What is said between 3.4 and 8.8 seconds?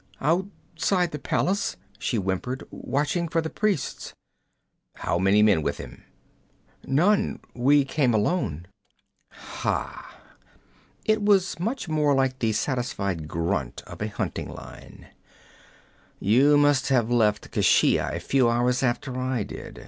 priests.' 'How many men with him?' 'None. We came alone.'